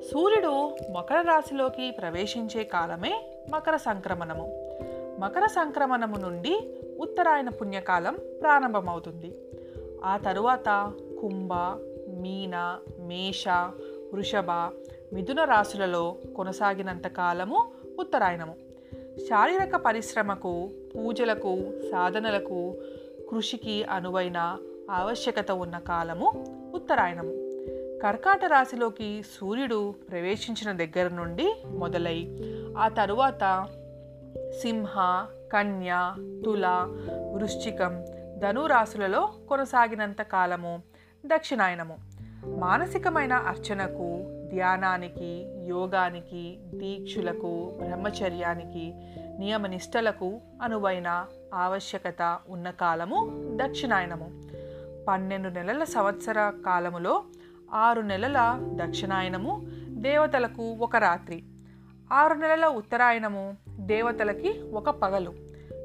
[0.01, 4.47] సూర్యుడు మకర రాశిలోకి ప్రవేశించే కాలమే మకర సంక్రమణము.
[5.21, 9.39] మకర సంక్రమణము నుండి ఉత్తరాయణ పుణ్యకాలం ప్రారంభమవుతుంది.
[10.05, 11.53] ఆ తరువాత కుంభ
[12.09, 13.49] మీన మేష
[14.13, 14.51] వృషభ
[15.13, 18.64] మిథున రాశులలో కొనసాగినంత కాలము ఉత్తరాయణము.
[19.19, 21.59] శారీరక పరిశ్రమకు పూజలకు
[21.91, 22.77] సాధనలకు
[23.31, 24.59] కృషికి అనువైన
[24.91, 26.27] ఆవశ్యకత ఉన్న కాలము
[26.75, 27.31] ఉత్తరాయణము.
[28.03, 32.27] కర్కాట రాశిలోకి సూర్యుడు ప్రవేశించిన దగ్గర నుండి మొదలై
[32.79, 33.69] ఆ తరువాత
[34.63, 36.15] సింహ కన్య
[36.45, 36.67] తుల
[37.35, 38.05] వృశ్చికం
[38.39, 40.83] ధనురాశులలో కొనసాగినంత కాలము
[41.27, 41.97] దక్షిణాయనము.
[42.47, 48.95] మానసికమైన అర్చనకు ధ్యానానికి యోగానికి దీక్షులకు బ్రహ్మచర్యానికి
[49.39, 54.29] నియమనిష్టలకు అనువైన ఆవశ్యకత ఉన్న కాలము దక్షిణాయనము.
[55.09, 57.23] పన్నెండు నెలల సంవత్సర కాలములో
[57.73, 61.45] ఆరు నెలల దక్షిణాయనము దేవతలకు ఒక రాత్రి.
[62.13, 65.35] ఆరు నెలల ఉత్తరాయణము దేవతలకి ఒక పగలు.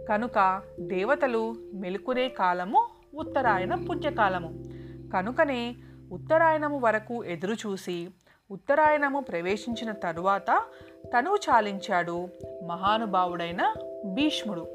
[0.10, 4.64] కనుక దేవతలు మెలుకునే కాలము ఉత్తరాయణ పుణ్యకాలము.
[5.14, 5.76] కనుకనే
[6.12, 8.08] ఉత్తరాయణము వరకు ఎదురుచూసి
[8.52, 10.64] ఉత్తరాయణము ప్రవేశించిన తరువాత
[11.14, 12.28] తనువు చాలించాడు
[12.68, 13.74] మహానుభావుడైన
[14.06, 14.68] భీష్ముడు.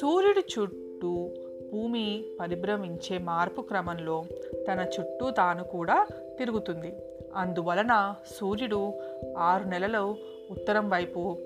[0.00, 1.30] సూర్యుడి చుట్టూ
[1.72, 4.24] భూమి పరిభ్రమించే మార్పు క్రమంలో
[4.68, 6.06] తన చుట్టూ తాను కూడా
[6.38, 6.94] తిరుగుతుంది.
[7.34, 8.92] అందువలన సూర్యుడు
[9.38, 10.16] ఆరు నెలలు
[10.50, 11.36] ఉత్తరం వైపు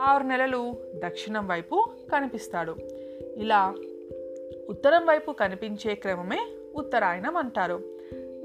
[0.00, 2.76] ఆరు నెలలు దక్షిణం వైపు కనిపిస్తాడు.
[3.36, 3.74] ఇలా
[4.68, 7.80] ఉత్తరం వైపు కనిపించే క్రమమే ఉత్తరాయణం అంటారు.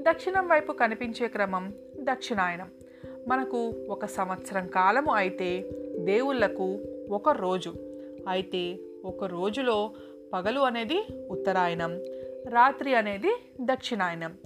[0.00, 1.72] దక్షిణం వైపు కనిపించే క్రమం
[2.08, 2.70] దక్షిణాయనం.
[3.28, 6.78] మనకు ఒక సంవత్సరం కాలము అయితే దేవుళ్ళకు
[7.10, 7.74] ఒక రోజు.
[8.28, 9.90] అయితే ఒక రోజులో
[10.32, 11.98] పగలు అనేది ఉత్తరాయణం
[12.48, 14.36] రాత్రి అనేది దక్షిణాయనం.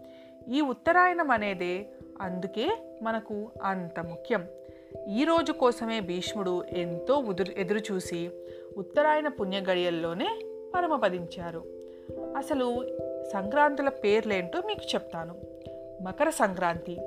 [0.53, 1.89] ఈ ఉత్తరాయణం అనేది
[2.21, 2.69] అందుకే
[3.03, 4.47] మనకు అంత ముఖ్యం.
[5.09, 8.31] ఈ రోజు కోసమే భీష్ముడు ఎంతో ఉదురు ఎదురు చూసి
[8.77, 10.29] ఉత్తరాయణ పుణ్యగడియల్లోనే
[10.75, 11.65] పరమపదించారు.
[12.37, 12.85] అసలు
[13.33, 15.35] సంక్రాంతుల పేర్లేంటో మీకు చెప్తాను.
[16.03, 17.01] మకర సంక్రాంతి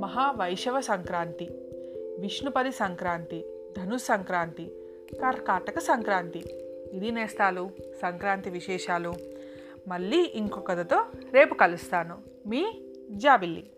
[0.00, 1.48] మహావైశవ సంక్రాంతి
[2.18, 3.44] విష్ణుపది సంక్రాంతి
[3.78, 4.72] ధను సంక్రాంతి
[5.12, 6.44] కర్కాటక సంక్రాంతి.
[6.92, 7.70] ఇది నేస్తాలు
[8.02, 9.14] సంక్రాంతి విశేషాలు.
[9.88, 12.18] మళ్ళీ ఇంకొకరితో రేపు కలుస్తాను.
[12.46, 12.66] మీ
[13.10, 13.70] జాబిల్లి.